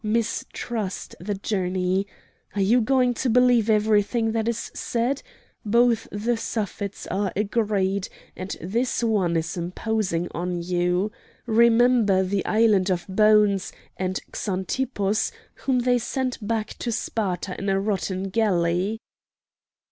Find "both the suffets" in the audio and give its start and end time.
5.63-7.05